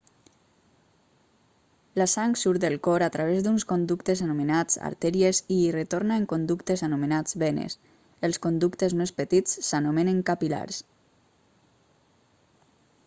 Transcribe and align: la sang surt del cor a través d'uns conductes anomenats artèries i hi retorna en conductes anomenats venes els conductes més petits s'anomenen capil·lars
la 2.01 2.05
sang 2.13 2.31
surt 2.43 2.61
del 2.63 2.77
cor 2.87 3.01
a 3.07 3.09
través 3.15 3.43
d'uns 3.47 3.65
conductes 3.73 4.23
anomenats 4.27 4.79
artèries 4.87 5.41
i 5.55 5.57
hi 5.65 5.67
retorna 5.75 6.17
en 6.21 6.25
conductes 6.33 6.83
anomenats 6.89 7.37
venes 7.45 7.77
els 8.29 8.41
conductes 8.47 8.95
més 9.03 9.13
petits 9.21 9.53
s'anomenen 9.69 10.23
capil·lars 10.31 10.81